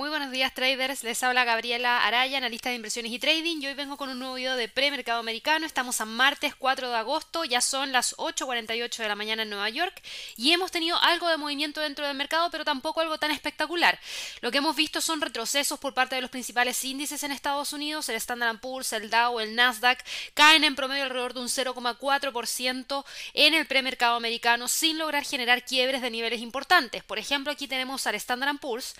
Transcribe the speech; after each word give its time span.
Muy 0.00 0.08
buenos 0.08 0.30
días 0.30 0.54
traders, 0.54 1.04
les 1.04 1.22
habla 1.22 1.44
Gabriela 1.44 2.06
Araya, 2.06 2.38
analista 2.38 2.70
de 2.70 2.76
inversiones 2.76 3.12
y 3.12 3.18
trading 3.18 3.58
y 3.60 3.66
hoy 3.66 3.74
vengo 3.74 3.98
con 3.98 4.08
un 4.08 4.18
nuevo 4.18 4.32
video 4.32 4.56
de 4.56 4.66
premercado 4.66 5.20
americano. 5.20 5.66
Estamos 5.66 6.00
a 6.00 6.06
martes 6.06 6.54
4 6.54 6.88
de 6.88 6.96
agosto, 6.96 7.44
ya 7.44 7.60
son 7.60 7.92
las 7.92 8.16
8.48 8.16 8.96
de 8.96 9.08
la 9.08 9.14
mañana 9.14 9.42
en 9.42 9.50
Nueva 9.50 9.68
York 9.68 10.00
y 10.38 10.52
hemos 10.52 10.70
tenido 10.70 10.96
algo 11.02 11.28
de 11.28 11.36
movimiento 11.36 11.82
dentro 11.82 12.06
del 12.06 12.16
mercado 12.16 12.50
pero 12.50 12.64
tampoco 12.64 13.02
algo 13.02 13.18
tan 13.18 13.30
espectacular. 13.30 14.00
Lo 14.40 14.50
que 14.50 14.56
hemos 14.56 14.74
visto 14.74 15.02
son 15.02 15.20
retrocesos 15.20 15.78
por 15.78 15.92
parte 15.92 16.14
de 16.14 16.22
los 16.22 16.30
principales 16.30 16.82
índices 16.82 17.22
en 17.22 17.32
Estados 17.32 17.74
Unidos, 17.74 18.08
el 18.08 18.16
Standard 18.16 18.58
Poor's, 18.58 18.94
el 18.94 19.10
Dow, 19.10 19.38
el 19.38 19.54
Nasdaq, 19.54 20.02
caen 20.32 20.64
en 20.64 20.76
promedio 20.76 21.02
alrededor 21.02 21.34
de 21.34 21.40
un 21.40 21.48
0,4% 21.48 23.04
en 23.34 23.52
el 23.52 23.66
premercado 23.66 24.16
americano 24.16 24.66
sin 24.66 24.96
lograr 24.96 25.24
generar 25.24 25.62
quiebres 25.66 26.00
de 26.00 26.10
niveles 26.10 26.40
importantes. 26.40 27.04
Por 27.04 27.18
ejemplo, 27.18 27.52
aquí 27.52 27.68
tenemos 27.68 28.06
al 28.06 28.14
Standard 28.14 28.56
Poor's 28.60 28.94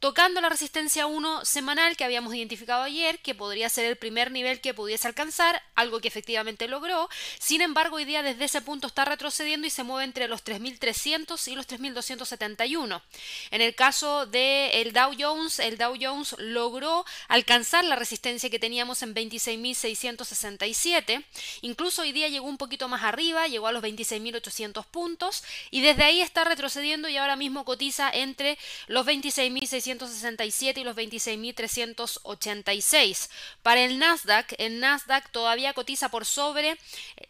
tocando 0.00 0.40
la 0.40 0.48
resistencia 0.48 1.06
1 1.06 1.44
semanal 1.44 1.94
que 1.94 2.04
habíamos 2.04 2.34
identificado 2.34 2.82
ayer, 2.82 3.18
que 3.18 3.34
podría 3.34 3.68
ser 3.68 3.84
el 3.84 3.96
primer 3.96 4.32
nivel 4.32 4.62
que 4.62 4.72
pudiese 4.72 5.06
alcanzar, 5.06 5.62
algo 5.74 6.00
que 6.00 6.08
efectivamente 6.08 6.68
logró. 6.68 7.10
Sin 7.38 7.60
embargo, 7.60 7.96
hoy 7.96 8.06
día 8.06 8.22
desde 8.22 8.46
ese 8.46 8.62
punto 8.62 8.86
está 8.86 9.04
retrocediendo 9.04 9.66
y 9.66 9.70
se 9.70 9.82
mueve 9.82 10.04
entre 10.04 10.26
los 10.26 10.42
3.300 10.42 11.48
y 11.48 11.54
los 11.54 11.68
3.271. 11.68 13.02
En 13.50 13.60
el 13.60 13.74
caso 13.74 14.24
del 14.24 14.94
Dow 14.94 15.12
Jones, 15.18 15.58
el 15.58 15.76
Dow 15.76 15.94
Jones 16.00 16.34
logró 16.38 17.04
alcanzar 17.28 17.84
la 17.84 17.96
resistencia 17.96 18.48
que 18.48 18.58
teníamos 18.58 19.02
en 19.02 19.14
26.667. 19.14 21.24
Incluso 21.60 22.00
hoy 22.02 22.12
día 22.12 22.28
llegó 22.28 22.46
un 22.46 22.56
poquito 22.56 22.88
más 22.88 23.02
arriba, 23.02 23.48
llegó 23.48 23.66
a 23.66 23.72
los 23.72 23.82
26.800 23.82 24.86
puntos 24.86 25.44
y 25.70 25.82
desde 25.82 26.04
ahí 26.04 26.22
está 26.22 26.44
retrocediendo 26.44 27.10
y 27.10 27.18
ahora 27.18 27.36
mismo 27.36 27.66
cotiza 27.66 28.10
entre 28.10 28.56
los 28.86 29.06
26.600 29.06 29.89
y 29.98 30.84
los 30.84 30.96
26.386. 30.96 33.30
Para 33.62 33.84
el 33.84 33.98
Nasdaq, 33.98 34.54
el 34.58 34.80
Nasdaq 34.80 35.30
todavía 35.30 35.72
cotiza 35.72 36.08
por 36.08 36.24
sobre 36.24 36.76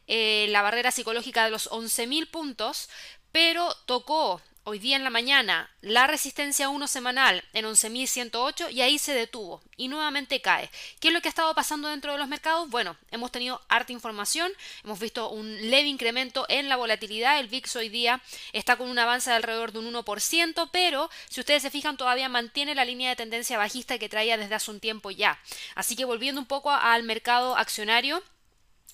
eh, 0.07 0.47
la 0.51 0.63
barrera 0.63 0.91
psicológica 0.91 1.45
de 1.45 1.51
los 1.51 1.71
11.000 1.71 2.31
puntos, 2.31 2.89
pero 3.33 3.75
tocó 3.87 4.41
hoy 4.65 4.79
día 4.79 4.97
en 4.97 5.05
la 5.05 5.11
mañana 5.11 5.71
la 5.81 6.07
resistencia 6.07 6.69
1 6.69 6.87
semanal 6.87 7.43
en 7.53 7.65
11.108 7.65 8.71
y 8.73 8.83
ahí 8.83 8.99
se 8.99 9.15
detuvo 9.15 9.63
y 9.77 9.89
nuevamente 9.89 10.41
cae. 10.41 10.71
¿Qué 11.01 11.09
es 11.09 11.15
lo 11.15 11.21
que 11.21 11.29
ha 11.29 11.31
estado 11.31 11.55
pasando 11.55 11.89
dentro 11.89 12.13
de 12.13 12.19
los 12.19 12.29
mercados? 12.29 12.69
Bueno, 12.69 12.97
hemos 13.11 13.33
tenido 13.33 13.61
harta 13.69 13.93
información, 13.93 14.53
hemos 14.85 14.99
visto 14.99 15.31
un 15.31 15.71
leve 15.71 15.89
incremento 15.89 16.47
en 16.49 16.69
la 16.69 16.77
volatilidad, 16.77 17.41
el 17.41 17.49
VIX 17.49 17.77
hoy 17.77 17.89
día 17.89 18.21
está 18.53 18.77
con 18.77 18.89
un 18.89 18.99
avance 18.99 19.31
de 19.31 19.37
alrededor 19.37 19.73
de 19.73 19.79
un 19.79 19.93
1%, 19.95 20.69
pero 20.73 21.11
si 21.29 21.41
ustedes 21.41 21.63
se 21.63 21.71
fijan 21.71 21.97
todavía 21.97 22.29
mantiene 22.29 22.75
la 22.75 22.85
línea 22.85 23.11
de 23.11 23.17
tendencia 23.17 23.59
bajista 23.59 23.99
que 23.99 24.09
traía 24.09 24.37
desde 24.37 24.55
hace 24.55 24.71
un 24.71 24.81
tiempo 24.81 25.11
ya. 25.11 25.41
Así 25.75 25.97
que 25.97 26.05
volviendo 26.05 26.41
un 26.41 26.47
poco 26.47 26.71
al 26.71 27.03
mercado 27.03 27.57
accionario, 27.57 28.23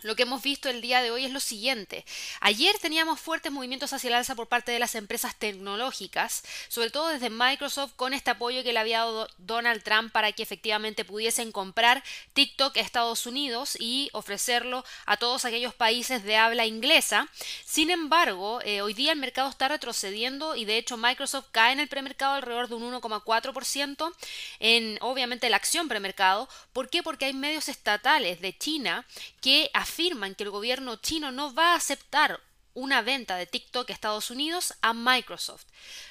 lo 0.03 0.17
que 0.17 0.23
hemos 0.23 0.43
visto 0.43 0.69
el 0.69 0.81
día 0.81 1.03
de 1.03 1.11
hoy 1.11 1.25
es 1.25 1.31
lo 1.31 1.41
siguiente. 1.41 2.05
Ayer 2.41 2.79
teníamos 2.79 3.21
fuertes 3.21 3.53
movimientos 3.53 3.93
hacia 3.93 4.09
el 4.09 4.15
alza 4.15 4.35
por 4.35 4.49
parte 4.49 4.73
de 4.73 4.79
las 4.79 4.95
empresas 4.95 5.37
tecnológicas, 5.37 6.43
sobre 6.69 6.91
todo 6.91 7.09
desde 7.09 7.31
Microsoft 7.31 7.93
con 7.97 8.15
este 8.15 8.31
apoyo 8.31 8.63
que 8.63 8.73
le 8.73 8.79
había 8.79 8.99
dado 8.99 9.29
Donald 9.39 9.83
Trump 9.83 10.13
para 10.13 10.33
que 10.33 10.43
efectivamente 10.43 11.05
pudiesen 11.05 11.53
comprar 11.53 12.03
TikTok 12.35 12.77
a 12.77 12.81
Estados 12.81 13.27
Unidos 13.27 13.77
y 13.81 14.11
ofrecerlo 14.13 14.85
a 15.07 15.17
todos 15.17 15.45
aquellos 15.45 15.75
países 15.75 16.25
de 16.25 16.37
habla 16.37 16.67
inglesa. 16.67 17.29
Sin 17.65 17.91
embargo, 17.91 18.61
eh, 18.63 18.83
hoy 18.83 18.95
día 18.95 19.13
el 19.13 19.19
mercado 19.19 19.49
está 19.49 19.69
retrocediendo 19.69 20.57
y 20.57 20.65
de 20.65 20.79
hecho 20.79 20.97
Microsoft 20.97 21.47
cae 21.53 21.73
en 21.73 21.81
el 21.81 21.89
premercado 21.89 22.35
alrededor 22.35 22.69
de 22.69 22.75
un 22.75 22.93
1,4% 22.93 24.13
en 24.61 24.99
obviamente 25.01 25.51
la 25.51 25.57
acción 25.57 25.89
premercado. 25.89 26.49
¿Por 26.73 26.89
qué? 26.89 27.03
Porque 27.03 27.27
hay 27.27 27.33
medios 27.33 27.69
estatales 27.69 28.41
de 28.41 28.57
China 28.57 29.07
que 29.41 29.71
afirman 29.87 30.35
que 30.35 30.43
el 30.43 30.51
gobierno 30.51 30.97
chino 30.97 31.31
no 31.31 31.55
va 31.55 31.73
a 31.73 31.77
aceptar 31.77 32.41
una 32.75 33.03
venta 33.03 33.37
de 33.37 33.47
TikTok 33.47 33.89
a 33.89 33.93
Estados 33.93 34.31
Unidos 34.31 34.75
a 34.83 34.93
Microsoft. 34.93 35.65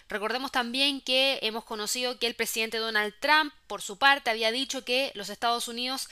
Recordemos 0.07 0.51
también 0.51 1.01
que 1.01 1.39
hemos 1.43 1.65
conocido 1.65 2.17
que 2.17 2.25
el 2.25 2.35
presidente 2.35 2.77
Donald 2.77 3.13
Trump, 3.19 3.53
por 3.67 3.81
su 3.81 3.97
parte, 3.97 4.29
había 4.31 4.51
dicho 4.51 4.83
que 4.83 5.11
los 5.13 5.29
Estados 5.29 5.67
Unidos 5.67 6.07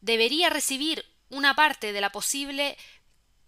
debería 0.00 0.48
recibir 0.48 1.04
una 1.28 1.54
parte 1.54 1.92
de 1.92 2.00
la 2.00 2.10
posible 2.10 2.78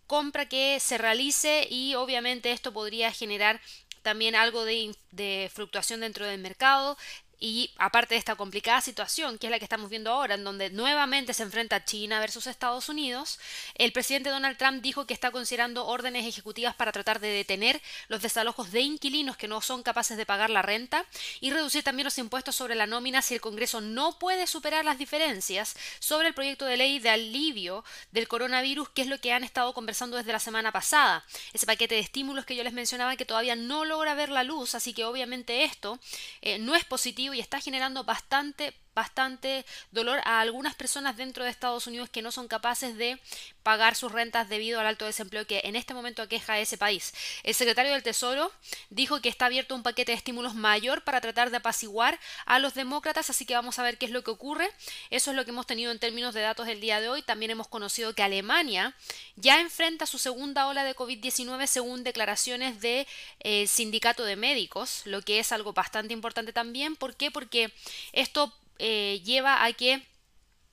compra 0.06 0.48
que 0.48 0.80
se 0.80 0.98
realice 0.98 1.66
y 1.70 1.94
obviamente 1.94 2.50
esto 2.50 2.72
podría 2.72 3.12
generar 3.12 3.60
también 4.03 4.34
algo 4.34 4.64
de, 4.64 4.94
de, 5.12 5.50
fluctuación 5.54 6.00
dentro 6.00 6.26
del 6.26 6.41
mercado 6.41 6.98
y 7.41 7.71
aparte 7.78 8.15
de 8.15 8.19
esta 8.19 8.37
complicada 8.37 8.83
situación, 8.83 9.39
que 9.39 9.47
es 9.47 9.51
la 9.51 9.59
que 9.59 9.65
estamos 9.65 9.89
viendo 9.89 10.12
ahora, 10.12 10.34
en 10.34 10.45
donde 10.45 10.69
nuevamente 10.69 11.33
se 11.33 11.43
enfrenta 11.43 11.87
China 11.87 12.21
versus 12.21 12.47
Estados 12.47 12.91
Unidos, 12.91 13.41
el 13.77 13.93
presidente 13.93 14.28
Donald 14.28 14.59
Trump 14.59 14.83
dijo 14.83 15.06
que 15.06 15.15
está 15.15 15.31
considerando 15.31 15.87
órdenes 15.87 16.27
ejecutivas 16.27 16.75
para 16.75 16.93
tratar 16.93 17.19
de 17.19 17.28
detener 17.28 17.81
los 18.09 18.21
desalojos 18.21 18.73
de 18.73 18.83
inquilinos 18.83 19.39
que 19.39 19.49
no 19.49 19.62
son 19.62 19.83
capaces 19.83 20.19
de 20.19 20.27
pagar 20.27 20.51
la 20.51 20.61
renta 20.61 21.06
y 21.41 21.51
reducir 21.51 21.83
también 21.83 22.05
los 22.05 22.19
impuestos 22.19 22.55
sobre 22.55 22.75
la 22.75 22.87
nómina 22.87 23.23
si 23.23 23.33
el 23.33 23.41
Congreso 23.41 23.81
no 23.81 24.19
puede 24.19 24.47
superar 24.47 24.84
las 24.84 24.99
diferencias 24.99 25.75
sobre 25.99 26.28
el 26.28 26.34
proyecto 26.34 26.67
de 26.67 26.77
ley 26.77 26.99
de 26.99 27.09
alivio 27.09 27.84
del 28.12 28.28
coronavirus, 28.28 28.91
que 28.91 29.01
es 29.03 29.09
lo 29.09 29.19
que 29.19 29.33
han 29.33 29.45
estado 29.45 29.72
conversando 29.72 30.19
desde 30.19 30.33
la 30.33 30.41
semana 30.41 30.72
pasada. 30.72 31.25
Ese 31.55 31.65
paquete 31.65 31.95
de 31.95 32.03
estímulos 32.03 32.45
que 32.45 32.55
yo 32.55 32.65
les 32.65 32.75
mencionaba 32.75 33.17
que 33.17 33.25
todavía 33.25 33.57
no 33.57 33.87
logra 33.87 34.15
ver 34.15 34.28
la 34.28 34.45
luz, 34.45 34.75
así 34.75 34.93
que 34.93 35.07
obviamente 35.07 35.65
esto 35.65 35.99
eh, 36.43 36.59
no 36.59 36.75
es 36.75 36.84
positivo 36.84 37.29
y 37.34 37.41
está 37.41 37.60
generando 37.60 38.04
bastante 38.04 38.74
bastante 38.95 39.65
dolor 39.91 40.21
a 40.25 40.41
algunas 40.41 40.75
personas 40.75 41.17
dentro 41.17 41.45
de 41.45 41.51
Estados 41.51 41.87
Unidos 41.87 42.11
que 42.11 42.23
no 42.23 42.33
son 42.33 42.49
capaces 42.49 42.97
de 42.97 43.21
pagar 43.62 43.95
sus 43.95 44.12
rentas 44.12 44.49
debido 44.49 44.81
al 44.81 44.87
alto 44.87 45.05
desempleo 45.05 45.47
que 45.47 45.61
en 45.65 45.77
este 45.77 45.95
momento 45.95 46.23
aqueja 46.23 46.59
ese 46.59 46.78
país. 46.78 47.12
El 47.43 47.55
secretario 47.55 47.93
del 47.93 48.03
Tesoro 48.03 48.51
dijo 48.89 49.21
que 49.21 49.28
está 49.28 49.47
abierto 49.47 49.75
un 49.75 49.83
paquete 49.83 50.12
de 50.12 50.17
estímulos 50.17 50.55
mayor 50.55 51.05
para 51.05 51.21
tratar 51.21 51.51
de 51.51 51.59
apaciguar 51.59 52.19
a 52.47 52.59
los 52.59 52.75
demócratas, 52.75 53.31
así 53.31 53.45
que 53.45 53.55
vamos 53.55 53.78
a 53.78 53.83
ver 53.83 53.99
qué 53.99 54.06
es 54.06 54.12
lo 54.12 54.25
que 54.25 54.31
ocurre. 54.31 54.71
Eso 55.11 55.31
es 55.31 55.37
lo 55.37 55.45
que 55.45 55.51
hemos 55.51 55.67
tenido 55.67 55.93
en 55.93 55.99
términos 55.99 56.34
de 56.34 56.41
datos 56.41 56.67
del 56.67 56.81
día 56.81 57.01
de 57.01 57.09
hoy. 57.09 57.22
También 57.22 57.51
hemos 57.51 57.69
conocido 57.69 58.15
que 58.15 58.22
Alemania 58.22 58.95
ya 59.37 59.61
enfrenta 59.61 60.07
su 60.07 60.19
segunda 60.19 60.67
ola 60.67 60.84
de 60.84 60.97
COVID-19 60.97 61.67
según 61.67 62.05
declaraciones 62.05 62.81
del 62.81 62.81
de, 62.81 63.07
eh, 63.41 63.67
sindicato 63.67 64.25
de 64.25 64.37
médicos, 64.37 65.03
lo 65.05 65.22
que 65.22 65.39
es 65.39 65.53
algo 65.53 65.72
bastante 65.72 66.12
importante 66.15 66.53
también. 66.53 66.97
¿Por 66.97 67.15
qué? 67.17 67.31
Porque 67.31 67.72
esto 68.12 68.53
eh, 68.80 69.20
lleva 69.24 69.64
a 69.64 69.72
que 69.72 70.02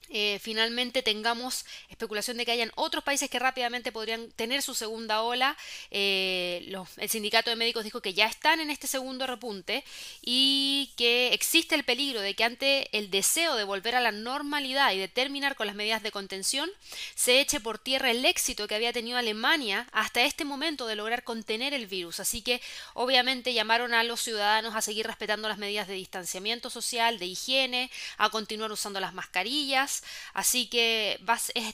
eh, 0.09 0.40
finalmente 0.41 1.03
tengamos 1.03 1.66
especulación 1.90 2.38
de 2.38 2.45
que 2.45 2.51
hayan 2.51 2.72
otros 2.75 3.03
países 3.03 3.29
que 3.29 3.40
rápidamente 3.40 3.91
podrían 3.91 4.31
tener 4.31 4.62
su 4.62 4.73
segunda 4.73 5.22
ola. 5.22 5.57
Eh, 5.91 6.73
el 6.97 7.09
sindicato 7.09 7.50
de 7.50 7.56
médicos 7.56 7.84
dijo 7.84 8.01
que 8.01 8.13
ya 8.13 8.25
están 8.25 8.59
en 8.59 8.69
este 8.69 8.88
segundo 8.88 9.28
repunte 9.28 9.84
y 10.22 10.91
que 10.95 11.34
existe 11.34 11.75
el 11.75 11.84
peligro 11.84 12.22
de 12.22 12.35
que 12.35 12.44
ante 12.44 12.97
el 12.97 13.09
deseo 13.09 13.56
de 13.56 13.63
volver 13.63 13.95
a 13.95 14.01
la 14.01 14.12
normalidad 14.12 14.94
y 14.94 14.97
de 14.97 15.07
terminar 15.07 15.56
con 15.56 15.68
las 15.68 15.75
medidas 15.75 16.03
de 16.03 16.12
contención, 16.12 16.69
se 17.16 17.39
eche 17.41 17.59
por 17.59 17.78
tierra 17.78 18.12
el 18.12 18.25
éxito 18.25 18.68
que 18.68 18.75
había 18.75 18.94
tenido 18.94 19.18
Alemania 19.18 19.88
hasta 19.91 20.24
este 20.24 20.45
momento 20.45 20.88
de 20.88 20.95
lograr 20.95 21.24
contener 21.24 21.74
el 21.74 21.88
virus. 21.88 22.19
Así 22.19 22.41
que 22.41 22.62
obviamente 22.94 23.53
llamaron 23.53 23.94
a 23.94 24.03
los 24.03 24.22
ciudadanos 24.22 24.75
a 24.75 24.81
seguir 24.81 25.06
respetando 25.07 25.50
las 25.50 25.57
medidas 25.57 25.88
de 25.88 25.95
distanciamiento 25.95 26.69
social, 26.69 27.19
de 27.19 27.25
higiene, 27.25 27.91
a 28.18 28.29
continuar 28.29 28.72
usando 28.72 29.00
las 29.00 29.13
mascarillas 29.13 29.97
Así 30.34 30.68
que 30.68 31.19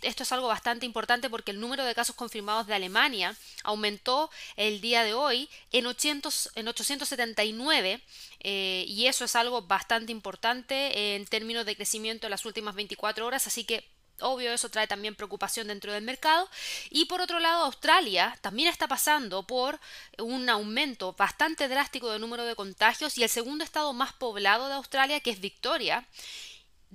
esto 0.01 0.23
es 0.23 0.31
algo 0.31 0.47
bastante 0.47 0.85
importante 0.85 1.29
porque 1.29 1.51
el 1.51 1.59
número 1.59 1.84
de 1.85 1.95
casos 1.95 2.16
confirmados 2.16 2.67
de 2.67 2.73
Alemania 2.73 3.35
aumentó 3.63 4.29
el 4.56 4.81
día 4.81 5.03
de 5.03 5.13
hoy 5.13 5.50
en, 5.72 5.88
879 5.88 8.01
eh, 8.39 8.85
y 8.88 9.07
eso 9.07 9.25
es 9.25 9.35
algo 9.35 9.63
bastante 9.63 10.12
importante 10.12 11.15
en 11.15 11.25
términos 11.25 11.65
de 11.65 11.75
crecimiento 11.75 12.27
en 12.27 12.31
las 12.31 12.45
últimas 12.45 12.75
24 12.75 13.25
horas. 13.25 13.48
Así 13.48 13.63
que 13.63 13.83
Obvio, 14.19 14.53
eso 14.53 14.69
trae 14.69 14.88
también 14.88 15.15
preocupación 15.15 15.68
dentro 15.68 15.92
del 15.92 16.03
mercado. 16.03 16.48
Y 16.89 17.06
por 17.06 17.19
otro 17.19 17.39
lado, 17.39 17.65
Australia 17.65 18.38
también 18.42 18.69
está 18.69 18.88
pasando 18.88 19.44
por 19.44 19.80
un 20.18 20.50
aumento 20.50 21.13
bastante 21.13 21.68
drástico 21.68 22.09
del 22.09 22.21
número 22.21 22.45
de 22.45 22.56
contagios 22.56 23.18
y 23.18 23.24
el 23.24 23.30
segundo 23.30 23.63
estado 23.63 23.92
más 23.92 24.13
poblado 24.13 24.68
de 24.68 24.75
Australia, 24.75 25.19
que 25.19 25.31
es 25.31 25.42
Victoria, 25.42 26.07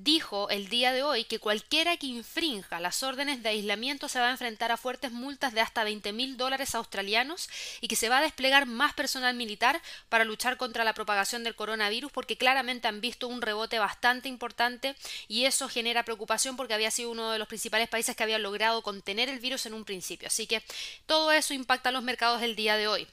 dijo 0.04 0.48
el 0.50 0.68
día 0.68 0.92
de 0.92 1.02
hoy 1.02 1.24
que 1.24 1.38
cualquiera 1.38 1.96
que 1.96 2.06
infrinja 2.06 2.80
las 2.80 3.02
órdenes 3.02 3.42
de 3.42 3.48
aislamiento 3.48 4.08
se 4.08 4.20
va 4.20 4.28
a 4.28 4.30
enfrentar 4.30 4.70
a 4.70 4.76
fuertes 4.76 5.12
multas 5.12 5.52
de 5.52 5.60
hasta 5.60 5.84
20 5.84 6.12
mil 6.12 6.36
dólares 6.36 6.74
australianos 6.74 7.48
y 7.80 7.88
que 7.88 7.96
se 7.96 8.08
va 8.08 8.18
a 8.18 8.22
desplegar 8.22 8.66
más 8.66 8.94
personal 8.94 9.34
militar 9.34 9.82
para 10.08 10.24
luchar 10.24 10.56
contra 10.56 10.84
la 10.84 10.94
propagación 10.94 11.42
del 11.42 11.56
coronavirus 11.56 12.12
porque 12.12 12.36
claramente 12.36 12.88
han 12.88 13.00
visto 13.00 13.28
un 13.28 13.42
rebote 13.42 13.78
bastante 13.78 14.28
importante 14.28 14.94
y 15.26 15.46
eso 15.46 15.68
genera 15.68 16.04
preocupación 16.04 16.56
porque 16.56 16.74
había 16.74 16.90
sido 16.90 17.10
uno 17.10 17.32
de 17.32 17.38
los 17.38 17.48
principales 17.48 17.88
países 17.88 18.14
que 18.14 18.22
había 18.22 18.38
logrado 18.38 18.82
contener 18.82 19.28
el 19.28 19.40
virus 19.40 19.66
en 19.66 19.74
un 19.74 19.84
principio. 19.84 20.28
Así 20.28 20.46
que 20.46 20.62
todo 21.06 21.32
eso 21.32 21.54
impacta 21.54 21.88
a 21.88 21.92
los 21.92 22.02
mercados 22.02 22.42
el 22.42 22.54
día 22.56 22.76
de 22.76 22.88
hoy. 22.88 23.08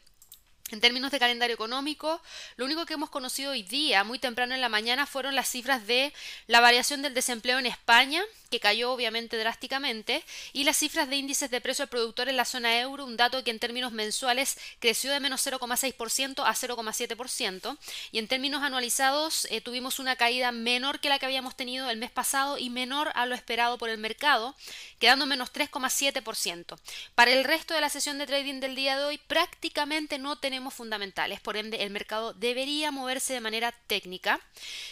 En 0.71 0.81
términos 0.81 1.11
de 1.11 1.19
calendario 1.19 1.53
económico, 1.53 2.19
lo 2.57 2.65
único 2.65 2.87
que 2.87 2.95
hemos 2.95 3.11
conocido 3.11 3.51
hoy 3.51 3.61
día, 3.61 4.03
muy 4.03 4.17
temprano 4.17 4.55
en 4.55 4.61
la 4.61 4.69
mañana, 4.69 5.05
fueron 5.05 5.35
las 5.35 5.47
cifras 5.47 5.85
de 5.85 6.11
la 6.47 6.59
variación 6.59 7.03
del 7.03 7.13
desempleo 7.13 7.59
en 7.59 7.67
España, 7.67 8.23
que 8.49 8.59
cayó 8.59 8.91
obviamente 8.91 9.37
drásticamente, 9.37 10.23
y 10.53 10.63
las 10.63 10.77
cifras 10.77 11.07
de 11.07 11.17
índices 11.17 11.51
de 11.51 11.61
precio 11.61 11.83
al 11.83 11.89
productor 11.89 12.29
en 12.29 12.37
la 12.37 12.45
zona 12.45 12.79
euro, 12.79 13.05
un 13.05 13.15
dato 13.15 13.43
que 13.43 13.51
en 13.51 13.59
términos 13.59 13.91
mensuales 13.91 14.57
creció 14.79 15.11
de 15.11 15.19
menos 15.19 15.45
0,6% 15.45 16.43
a 16.43 16.53
0,7%, 16.55 17.77
y 18.11 18.17
en 18.17 18.27
términos 18.27 18.63
anualizados 18.63 19.47
eh, 19.51 19.61
tuvimos 19.61 19.99
una 19.99 20.15
caída 20.15 20.51
menor 20.51 20.99
que 20.99 21.09
la 21.09 21.19
que 21.19 21.27
habíamos 21.27 21.55
tenido 21.55 21.91
el 21.91 21.97
mes 21.97 22.09
pasado 22.09 22.57
y 22.57 22.71
menor 22.71 23.11
a 23.13 23.27
lo 23.27 23.35
esperado 23.35 23.77
por 23.77 23.89
el 23.89 23.99
mercado, 23.99 24.55
quedando 24.97 25.27
menos 25.27 25.53
3,7%. 25.53 26.79
Para 27.13 27.31
el 27.31 27.43
resto 27.43 27.75
de 27.75 27.81
la 27.81 27.89
sesión 27.89 28.17
de 28.17 28.25
trading 28.25 28.61
del 28.61 28.73
día 28.73 28.97
de 28.97 29.03
hoy, 29.03 29.19
prácticamente 29.19 30.17
no 30.17 30.37
tenemos 30.37 30.54
fundamentales, 30.73 31.39
por 31.39 31.57
ende 31.57 31.83
el 31.83 31.89
mercado 31.89 32.33
debería 32.33 32.91
moverse 32.91 33.33
de 33.33 33.41
manera 33.41 33.71
técnica. 33.87 34.39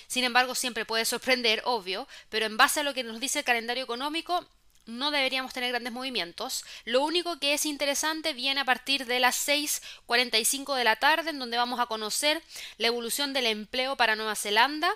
Sin 0.07 0.23
embargo, 0.23 0.55
siempre 0.55 0.85
puede 0.85 1.05
sorprender, 1.05 1.61
obvio, 1.65 2.07
pero 2.29 2.45
en 2.45 2.57
base 2.57 2.81
a 2.81 2.83
lo 2.83 2.93
que 2.93 3.03
nos 3.03 3.19
dice 3.19 3.39
el 3.39 3.45
calendario 3.45 3.83
económico, 3.83 4.47
no 4.85 5.11
deberíamos 5.11 5.53
tener 5.53 5.69
grandes 5.69 5.93
movimientos. 5.93 6.65
Lo 6.85 7.01
único 7.03 7.39
que 7.39 7.53
es 7.53 7.65
interesante 7.65 8.33
viene 8.33 8.61
a 8.61 8.65
partir 8.65 9.05
de 9.05 9.19
las 9.19 9.47
6.45 9.47 10.75
de 10.75 10.83
la 10.83 10.95
tarde, 10.97 11.29
en 11.29 11.39
donde 11.39 11.57
vamos 11.57 11.79
a 11.79 11.85
conocer 11.85 12.41
la 12.77 12.87
evolución 12.87 13.33
del 13.33 13.45
empleo 13.45 13.95
para 13.95 14.15
Nueva 14.15 14.35
Zelanda. 14.35 14.91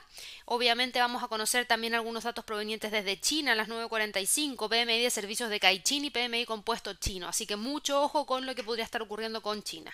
Obviamente 0.46 1.00
vamos 1.00 1.24
a 1.24 1.28
conocer 1.28 1.66
también 1.66 1.94
algunos 1.94 2.24
datos 2.24 2.46
provenientes 2.46 2.92
desde 2.92 3.20
China 3.20 3.56
las 3.56 3.68
9.45, 3.68 4.70
PMI 4.70 5.04
de 5.04 5.10
servicios 5.10 5.50
de 5.50 5.60
Caixin 5.60 6.06
y 6.06 6.10
PMI 6.10 6.46
compuesto 6.46 6.94
chino. 6.94 7.28
Así 7.28 7.46
que 7.46 7.56
mucho 7.56 8.02
ojo 8.02 8.26
con 8.26 8.46
lo 8.46 8.56
que 8.56 8.64
podría 8.64 8.86
estar 8.86 9.02
ocurriendo 9.02 9.42
con 9.42 9.64
China. 9.64 9.92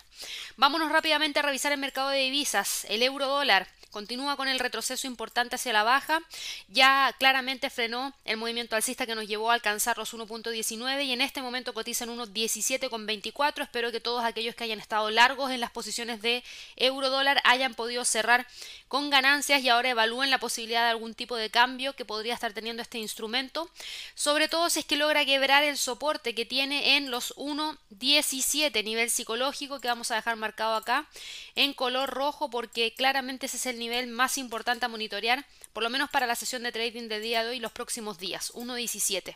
Vámonos 0.57 0.91
rápidamente 0.91 1.39
a 1.39 1.43
revisar 1.43 1.71
el 1.71 1.79
mercado 1.79 2.09
de 2.09 2.19
divisas. 2.19 2.85
El 2.89 3.03
euro 3.03 3.27
dólar 3.27 3.67
continúa 3.93 4.35
con 4.35 4.47
el 4.47 4.59
retroceso 4.59 5.07
importante 5.07 5.55
hacia 5.55 5.71
la 5.71 5.83
baja. 5.83 6.21
Ya 6.67 7.15
claramente 7.19 7.69
frenó 7.69 8.13
el 8.25 8.37
movimiento 8.37 8.75
alcista 8.75 9.05
que 9.05 9.15
nos 9.15 9.27
llevó 9.27 9.51
a 9.51 9.53
alcanzar 9.53 9.82
los 9.97 10.13
1.19 10.13 11.05
y 11.05 11.11
en 11.11 11.21
este 11.21 11.41
momento 11.41 11.73
cotizan 11.73 12.09
unos 12.09 12.31
17,24. 12.31 13.63
Espero 13.63 13.91
que 13.91 13.99
todos 13.99 14.23
aquellos 14.23 14.55
que 14.55 14.63
hayan 14.63 14.79
estado 14.79 15.09
largos 15.11 15.51
en 15.51 15.59
las 15.59 15.71
posiciones 15.71 16.21
de 16.21 16.43
euro 16.77 17.09
dólar 17.09 17.41
hayan 17.43 17.73
podido 17.73 18.05
cerrar 18.05 18.47
con 18.87 19.09
ganancias 19.09 19.61
y 19.61 19.69
ahora 19.69 19.89
evalúen 19.89 20.29
la 20.29 20.37
posibilidad 20.37 20.83
de 20.83 20.91
algún 20.91 21.13
tipo 21.13 21.35
de 21.35 21.49
cambio 21.49 21.93
que 21.93 22.05
podría 22.05 22.33
estar 22.33 22.53
teniendo 22.53 22.81
este 22.81 22.97
instrumento. 22.97 23.69
Sobre 24.15 24.47
todo 24.47 24.69
si 24.69 24.79
es 24.79 24.85
que 24.85 24.95
logra 24.95 25.25
quebrar 25.25 25.63
el 25.63 25.77
soporte 25.77 26.33
que 26.33 26.45
tiene 26.45 26.95
en 26.95 27.11
los 27.11 27.35
1.17 27.35 28.83
nivel 28.83 29.09
psicológico 29.09 29.79
que 29.79 29.87
vamos 29.87 30.11
a 30.11 30.15
dejar 30.15 30.35
marcado 30.35 30.75
acá 30.75 31.07
en 31.55 31.73
color 31.73 32.09
rojo 32.09 32.49
porque 32.49 32.93
claramente 32.93 33.47
ese 33.47 33.57
es 33.57 33.65
el 33.65 33.79
nivel 33.79 34.07
más 34.07 34.37
importante 34.37 34.85
a 34.85 34.89
monitorear 34.89 35.45
por 35.73 35.83
lo 35.83 35.89
menos 35.89 36.09
para 36.09 36.27
la 36.27 36.35
sesión 36.35 36.63
de 36.63 36.71
trading 36.71 37.07
del 37.07 37.23
día 37.23 37.43
de 37.43 37.49
hoy 37.49 37.59
los 37.59 37.71
próximos 37.71 38.19
días, 38.19 38.53
1.17. 38.53 39.35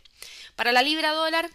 Para 0.56 0.72
la 0.72 0.82
libra 0.82 1.14
dólar, 1.14 1.50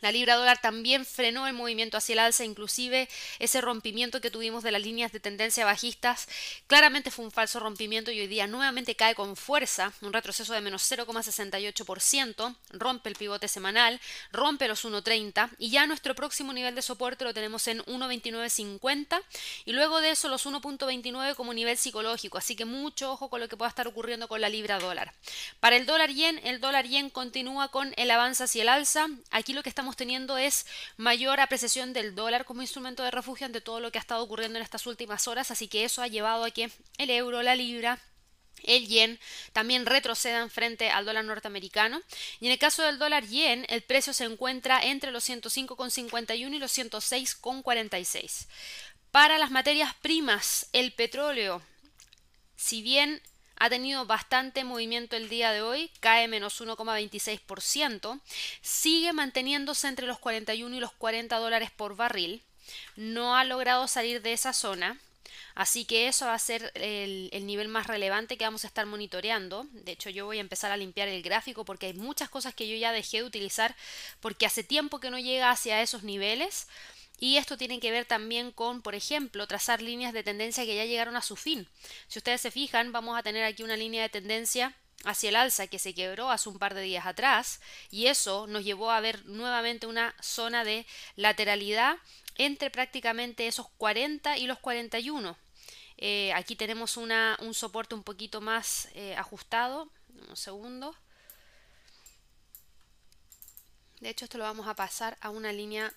la 0.00 0.12
libra 0.12 0.36
dólar 0.36 0.60
también 0.60 1.04
frenó 1.04 1.46
el 1.46 1.54
movimiento 1.54 1.96
hacia 1.96 2.14
el 2.14 2.18
alza, 2.20 2.44
inclusive 2.44 3.08
ese 3.38 3.60
rompimiento 3.60 4.20
que 4.20 4.30
tuvimos 4.30 4.62
de 4.62 4.72
las 4.72 4.82
líneas 4.82 5.12
de 5.12 5.20
tendencia 5.20 5.64
bajistas 5.64 6.28
claramente 6.66 7.10
fue 7.10 7.24
un 7.24 7.30
falso 7.30 7.60
rompimiento 7.60 8.10
y 8.10 8.20
hoy 8.20 8.26
día 8.26 8.46
nuevamente 8.46 8.94
cae 8.94 9.14
con 9.14 9.36
fuerza, 9.36 9.92
un 10.00 10.12
retroceso 10.12 10.52
de 10.52 10.60
menos 10.60 10.90
0,68%, 10.90 12.56
rompe 12.70 13.08
el 13.08 13.16
pivote 13.16 13.48
semanal, 13.48 14.00
rompe 14.32 14.68
los 14.68 14.84
1,30 14.84 15.50
y 15.58 15.70
ya 15.70 15.86
nuestro 15.86 16.14
próximo 16.14 16.52
nivel 16.52 16.74
de 16.74 16.82
soporte 16.82 17.24
lo 17.24 17.34
tenemos 17.34 17.66
en 17.68 17.80
1,2950 17.84 19.22
y 19.64 19.72
luego 19.72 20.00
de 20.00 20.10
eso 20.10 20.28
los 20.28 20.46
1,29 20.46 21.34
como 21.34 21.54
nivel 21.54 21.76
psicológico, 21.76 22.38
así 22.38 22.56
que 22.56 22.64
mucho 22.64 23.12
ojo 23.12 23.30
con 23.30 23.40
lo 23.40 23.48
que 23.48 23.56
pueda 23.56 23.68
estar 23.68 23.88
ocurriendo 23.88 24.28
con 24.28 24.40
la 24.40 24.48
libra 24.48 24.78
dólar. 24.78 25.14
Para 25.60 25.76
el 25.76 25.86
dólar 25.86 26.10
yen, 26.10 26.40
el 26.44 26.60
dólar 26.60 26.86
yen 26.86 27.10
continúa 27.10 27.68
con 27.68 27.94
el 27.96 28.10
avance 28.10 28.44
hacia 28.44 28.62
el 28.62 28.68
alza, 28.68 29.08
aquí 29.30 29.52
lo 29.52 29.62
que 29.62 29.68
estamos 29.68 29.87
teniendo 29.96 30.38
es 30.38 30.66
mayor 30.96 31.40
apreciación 31.40 31.92
del 31.92 32.14
dólar 32.14 32.44
como 32.44 32.62
instrumento 32.62 33.02
de 33.02 33.10
refugio 33.10 33.46
ante 33.46 33.60
todo 33.60 33.80
lo 33.80 33.90
que 33.92 33.98
ha 33.98 34.00
estado 34.00 34.22
ocurriendo 34.22 34.58
en 34.58 34.64
estas 34.64 34.86
últimas 34.86 35.28
horas, 35.28 35.50
así 35.50 35.68
que 35.68 35.84
eso 35.84 36.02
ha 36.02 36.08
llevado 36.08 36.44
a 36.44 36.50
que 36.50 36.70
el 36.98 37.10
euro, 37.10 37.42
la 37.42 37.54
libra, 37.54 37.98
el 38.64 38.88
yen 38.88 39.18
también 39.52 39.86
retrocedan 39.86 40.50
frente 40.50 40.90
al 40.90 41.04
dólar 41.04 41.24
norteamericano. 41.24 42.00
Y 42.40 42.46
en 42.46 42.52
el 42.52 42.58
caso 42.58 42.82
del 42.82 42.98
dólar 42.98 43.24
yen, 43.26 43.66
el 43.68 43.82
precio 43.82 44.12
se 44.12 44.24
encuentra 44.24 44.80
entre 44.82 45.10
los 45.10 45.28
105,51 45.28 46.54
y 46.54 46.58
los 46.58 46.76
106,46. 46.76 48.46
Para 49.10 49.38
las 49.38 49.50
materias 49.50 49.94
primas, 50.02 50.66
el 50.72 50.92
petróleo, 50.92 51.62
si 52.56 52.82
bien 52.82 53.22
ha 53.58 53.70
tenido 53.70 54.06
bastante 54.06 54.64
movimiento 54.64 55.16
el 55.16 55.28
día 55.28 55.52
de 55.52 55.62
hoy, 55.62 55.90
cae 56.00 56.28
menos 56.28 56.60
1,26%, 56.60 58.20
sigue 58.62 59.12
manteniéndose 59.12 59.88
entre 59.88 60.06
los 60.06 60.18
41 60.18 60.76
y 60.76 60.80
los 60.80 60.92
40 60.92 61.36
dólares 61.38 61.70
por 61.70 61.96
barril, 61.96 62.42
no 62.96 63.36
ha 63.36 63.44
logrado 63.44 63.88
salir 63.88 64.22
de 64.22 64.32
esa 64.32 64.52
zona, 64.52 64.98
Así 65.58 65.84
que 65.84 66.06
eso 66.06 66.26
va 66.26 66.34
a 66.34 66.38
ser 66.38 66.70
el, 66.76 67.30
el, 67.32 67.44
nivel 67.44 67.66
más 67.66 67.88
relevante 67.88 68.36
que 68.36 68.44
vamos 68.44 68.62
a 68.62 68.68
estar 68.68 68.86
monitoreando. 68.86 69.66
De 69.72 69.90
hecho, 69.90 70.08
yo 70.08 70.24
voy 70.24 70.38
a 70.38 70.40
empezar 70.40 70.70
a 70.70 70.76
limpiar 70.76 71.08
el 71.08 71.20
gráfico 71.20 71.64
porque 71.64 71.86
hay 71.86 71.94
muchas 71.94 72.28
cosas 72.28 72.54
que 72.54 72.68
yo 72.68 72.76
ya 72.76 72.92
dejé 72.92 73.16
de 73.16 73.24
utilizar 73.24 73.74
porque 74.20 74.46
hace 74.46 74.62
tiempo 74.62 75.00
que 75.00 75.10
no 75.10 75.18
llega 75.18 75.50
hacia 75.50 75.82
esos 75.82 76.04
niveles. 76.04 76.68
Y 77.20 77.36
esto 77.36 77.56
tiene 77.56 77.80
que 77.80 77.90
ver 77.90 78.04
también 78.04 78.52
con, 78.52 78.80
por 78.80 78.94
ejemplo, 78.94 79.46
trazar 79.46 79.82
líneas 79.82 80.12
de 80.12 80.22
tendencia 80.22 80.64
que 80.64 80.76
ya 80.76 80.84
llegaron 80.84 81.16
a 81.16 81.22
su 81.22 81.34
fin. 81.34 81.68
Si 82.06 82.18
ustedes 82.18 82.40
se 82.40 82.50
fijan, 82.50 82.92
vamos 82.92 83.18
a 83.18 83.22
tener 83.22 83.44
aquí 83.44 83.62
una 83.62 83.76
línea 83.76 84.02
de 84.02 84.08
tendencia 84.08 84.74
hacia 85.04 85.28
el 85.28 85.36
alza 85.36 85.66
que 85.66 85.78
se 85.78 85.94
quebró 85.94 86.30
hace 86.30 86.48
un 86.48 86.58
par 86.58 86.74
de 86.74 86.82
días 86.82 87.06
atrás 87.06 87.60
y 87.90 88.06
eso 88.06 88.46
nos 88.46 88.64
llevó 88.64 88.90
a 88.90 89.00
ver 89.00 89.24
nuevamente 89.26 89.86
una 89.86 90.14
zona 90.20 90.64
de 90.64 90.86
lateralidad 91.16 91.98
entre 92.36 92.70
prácticamente 92.70 93.46
esos 93.46 93.68
40 93.78 94.38
y 94.38 94.46
los 94.46 94.58
41. 94.58 95.36
Eh, 95.98 96.32
aquí 96.34 96.54
tenemos 96.54 96.96
una, 96.96 97.36
un 97.40 97.54
soporte 97.54 97.94
un 97.96 98.04
poquito 98.04 98.40
más 98.40 98.88
eh, 98.94 99.16
ajustado. 99.16 99.90
Un 100.28 100.36
segundo. 100.36 100.94
De 104.00 104.08
hecho, 104.10 104.24
esto 104.24 104.38
lo 104.38 104.44
vamos 104.44 104.68
a 104.68 104.74
pasar 104.74 105.18
a 105.20 105.30
una 105.30 105.52
línea 105.52 105.92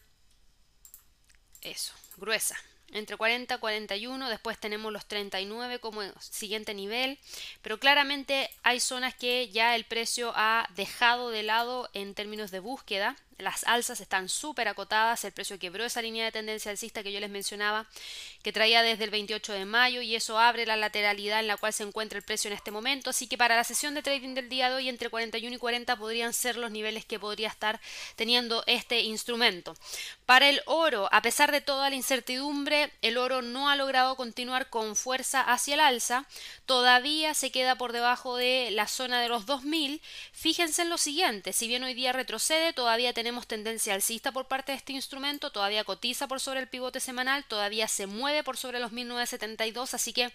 eso, 1.62 1.94
gruesa. 2.18 2.58
Entre 2.94 3.16
40 3.16 3.56
y 3.56 3.58
41, 3.58 4.30
después 4.30 4.58
tenemos 4.60 4.92
los 4.92 5.06
39 5.06 5.80
como 5.80 6.02
siguiente 6.20 6.74
nivel, 6.74 7.18
pero 7.62 7.80
claramente 7.80 8.50
hay 8.64 8.82
zonas 8.82 9.16
que 9.16 9.48
ya 9.50 9.76
el 9.76 9.86
precio 9.86 10.34
ha 10.36 10.68
dejado 10.76 11.30
de 11.30 11.44
lado 11.44 11.90
en 11.94 12.14
términos 12.14 12.52
de 12.52 12.60
búsqueda, 12.60 13.16
las 13.38 13.64
alzas 13.64 14.02
están 14.02 14.30
súper 14.30 14.68
acotadas, 14.68 15.24
el 15.26 15.32
precio 15.32 15.58
quebró 15.58 15.84
esa 15.86 16.02
línea 16.02 16.26
de 16.26 16.32
tendencia 16.32 16.72
alcista 16.72 17.04
que 17.04 17.12
yo 17.12 17.20
les 17.20 17.30
mencionaba, 17.30 17.88
que 18.44 18.54
traía 18.54 18.84
desde 18.84 19.04
el 19.04 19.10
28 19.10 19.54
de 19.54 19.66
mayo 19.66 20.02
y 20.02 20.16
eso 20.16 20.40
abre 20.40 20.66
la 20.66 20.78
lateralidad 20.78 21.40
en 21.40 21.48
la 21.48 21.58
cual 21.58 21.74
se 21.74 21.84
encuentra 21.84 22.18
el 22.18 22.24
precio 22.24 22.50
en 22.50 22.56
este 22.56 22.72
momento, 22.72 23.10
así 23.10 23.28
que 23.28 23.38
para 23.38 23.56
la 23.56 23.64
sesión 23.64 23.94
de 23.94 24.04
trading 24.04 24.36
del 24.36 24.50
día 24.50 24.70
de 24.70 24.76
hoy 24.76 24.90
entre 24.90 25.10
41 25.10 25.56
y 25.56 25.60
40 25.60 25.96
podrían 25.96 26.34
ser 26.34 26.58
los 26.58 26.72
niveles 26.72 27.06
que 27.06 27.20
podría 27.20 27.50
estar 27.50 27.82
teniendo 28.16 28.64
este 28.68 29.02
instrumento. 29.02 29.76
Para 30.26 30.50
el 30.50 30.62
oro, 30.66 31.10
a 31.12 31.22
pesar 31.22 31.52
de 31.52 31.62
toda 31.62 31.90
la 31.90 31.96
incertidumbre, 31.96 32.92
el 33.02 33.18
oro 33.18 33.42
no 33.42 33.70
ha 33.70 33.76
logrado 33.76 34.16
continuar 34.16 34.70
con 34.70 34.96
fuerza 34.96 35.42
hacia 35.42 35.74
el 35.74 35.80
alza, 35.80 36.26
todavía 36.66 37.34
se 37.34 37.52
queda 37.52 37.76
por 37.76 37.92
debajo 37.92 38.38
de 38.38 38.70
la 38.72 38.88
zona 38.88 39.22
de 39.22 39.30
los 39.30 39.46
2000. 39.46 40.02
Fíjense 40.32 40.84
en 40.84 40.90
lo 40.90 40.98
siguiente, 40.98 41.54
si 41.54 41.68
bien 41.68 41.84
hoy 41.84 41.94
día 41.94 42.14
retrocede, 42.14 42.74
todavía 42.74 43.14
tenemos 43.14 43.31
tendencia 43.48 43.94
alcista 43.94 44.32
por 44.32 44.48
parte 44.48 44.72
de 44.72 44.78
este 44.78 44.94
instrumento, 44.94 45.52
todavía 45.52 45.84
cotiza 45.84 46.28
por 46.28 46.40
sobre 46.40 46.60
el 46.60 46.68
pivote 46.68 47.00
semanal, 47.00 47.46
todavía 47.46 47.88
se 47.88 48.08
mueve 48.08 48.44
por 48.44 48.58
sobre 48.58 48.80
los 48.80 48.92
1972, 48.92 49.94
así 49.94 50.14
que 50.14 50.32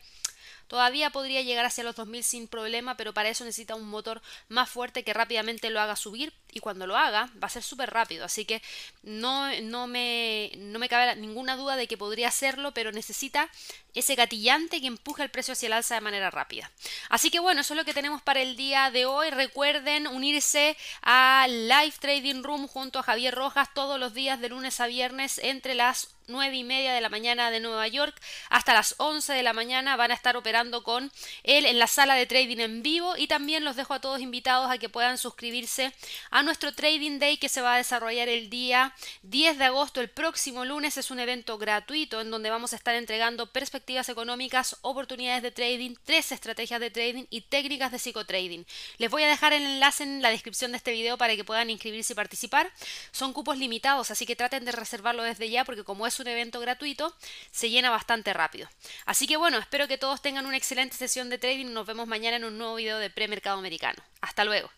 Todavía 0.68 1.10
podría 1.10 1.42
llegar 1.42 1.64
hacia 1.64 1.84
los 1.84 1.96
2000 1.96 2.24
sin 2.24 2.48
problema, 2.48 2.96
pero 2.96 3.14
para 3.14 3.28
eso 3.28 3.44
necesita 3.44 3.74
un 3.74 3.88
motor 3.88 4.22
más 4.48 4.68
fuerte 4.68 5.04
que 5.04 5.14
rápidamente 5.14 5.70
lo 5.70 5.80
haga 5.80 5.96
subir 5.96 6.32
y 6.52 6.60
cuando 6.60 6.86
lo 6.86 6.96
haga 6.96 7.30
va 7.42 7.46
a 7.46 7.50
ser 7.50 7.62
súper 7.62 7.90
rápido. 7.90 8.24
Así 8.24 8.44
que 8.44 8.62
no, 9.02 9.48
no, 9.60 9.86
me, 9.86 10.52
no 10.56 10.78
me 10.78 10.88
cabe 10.88 11.14
ninguna 11.16 11.56
duda 11.56 11.76
de 11.76 11.86
que 11.86 11.96
podría 11.96 12.28
hacerlo, 12.28 12.72
pero 12.72 12.92
necesita 12.92 13.50
ese 13.94 14.14
gatillante 14.14 14.80
que 14.80 14.86
empuje 14.86 15.22
el 15.22 15.30
precio 15.30 15.52
hacia 15.52 15.68
el 15.68 15.74
alza 15.74 15.94
de 15.94 16.00
manera 16.00 16.30
rápida. 16.30 16.70
Así 17.08 17.30
que 17.30 17.38
bueno, 17.38 17.60
eso 17.60 17.74
es 17.74 17.78
lo 17.78 17.84
que 17.84 17.94
tenemos 17.94 18.22
para 18.22 18.40
el 18.40 18.56
día 18.56 18.90
de 18.90 19.06
hoy. 19.06 19.30
Recuerden 19.30 20.06
unirse 20.06 20.76
a 21.02 21.46
Live 21.48 21.94
Trading 22.00 22.42
Room 22.42 22.66
junto 22.66 22.98
a 22.98 23.02
Javier 23.02 23.34
Rojas 23.34 23.72
todos 23.74 24.00
los 24.00 24.14
días 24.14 24.40
de 24.40 24.48
lunes 24.48 24.80
a 24.80 24.86
viernes 24.86 25.38
entre 25.38 25.74
las 25.74 26.15
9 26.28 26.56
y 26.56 26.64
media 26.64 26.92
de 26.92 27.00
la 27.00 27.08
mañana 27.08 27.50
de 27.50 27.60
Nueva 27.60 27.86
York 27.88 28.20
hasta 28.50 28.74
las 28.74 28.94
11 28.98 29.32
de 29.32 29.42
la 29.42 29.52
mañana 29.52 29.96
van 29.96 30.10
a 30.10 30.14
estar 30.14 30.36
operando 30.36 30.82
con 30.82 31.12
él 31.42 31.66
en 31.66 31.78
la 31.78 31.86
sala 31.86 32.14
de 32.14 32.26
trading 32.26 32.58
en 32.58 32.82
vivo 32.82 33.16
y 33.16 33.26
también 33.26 33.64
los 33.64 33.76
dejo 33.76 33.94
a 33.94 34.00
todos 34.00 34.20
invitados 34.20 34.70
a 34.70 34.78
que 34.78 34.88
puedan 34.88 35.18
suscribirse 35.18 35.92
a 36.30 36.42
nuestro 36.42 36.74
Trading 36.74 37.18
Day 37.18 37.36
que 37.36 37.48
se 37.48 37.62
va 37.62 37.74
a 37.74 37.78
desarrollar 37.78 38.28
el 38.28 38.50
día 38.50 38.94
10 39.22 39.58
de 39.58 39.64
agosto, 39.64 40.00
el 40.00 40.08
próximo 40.08 40.64
lunes. 40.64 40.96
Es 40.96 41.10
un 41.10 41.20
evento 41.20 41.58
gratuito 41.58 42.20
en 42.20 42.30
donde 42.30 42.50
vamos 42.50 42.72
a 42.72 42.76
estar 42.76 42.94
entregando 42.94 43.52
perspectivas 43.52 44.08
económicas, 44.08 44.76
oportunidades 44.82 45.42
de 45.42 45.50
trading, 45.50 45.94
tres 46.04 46.32
estrategias 46.32 46.80
de 46.80 46.90
trading 46.90 47.24
y 47.30 47.42
técnicas 47.42 47.92
de 47.92 47.98
psicotrading. 47.98 48.66
Les 48.98 49.10
voy 49.10 49.22
a 49.22 49.28
dejar 49.28 49.52
el 49.52 49.62
enlace 49.62 50.02
en 50.02 50.22
la 50.22 50.30
descripción 50.30 50.72
de 50.72 50.78
este 50.78 50.92
video 50.92 51.18
para 51.18 51.36
que 51.36 51.44
puedan 51.44 51.70
inscribirse 51.70 52.12
y 52.12 52.16
participar. 52.16 52.72
Son 53.12 53.32
cupos 53.32 53.58
limitados, 53.58 54.10
así 54.10 54.26
que 54.26 54.36
traten 54.36 54.64
de 54.64 54.72
reservarlo 54.72 55.22
desde 55.22 55.48
ya 55.48 55.64
porque 55.64 55.84
como 55.84 56.06
es 56.06 56.15
un 56.20 56.28
evento 56.28 56.60
gratuito, 56.60 57.14
se 57.50 57.70
llena 57.70 57.90
bastante 57.90 58.32
rápido. 58.32 58.68
Así 59.04 59.26
que 59.26 59.36
bueno, 59.36 59.58
espero 59.58 59.88
que 59.88 59.98
todos 59.98 60.22
tengan 60.22 60.46
una 60.46 60.56
excelente 60.56 60.96
sesión 60.96 61.30
de 61.30 61.38
trading. 61.38 61.72
Nos 61.72 61.86
vemos 61.86 62.06
mañana 62.06 62.36
en 62.36 62.44
un 62.44 62.58
nuevo 62.58 62.76
video 62.76 62.98
de 62.98 63.10
premercado 63.10 63.58
americano. 63.58 64.02
Hasta 64.20 64.44
luego. 64.44 64.70